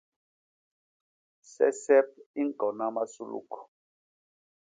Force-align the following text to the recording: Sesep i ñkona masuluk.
Sesep 1.51 2.09
i 2.39 2.41
ñkona 2.47 2.85
masuluk. 2.95 3.51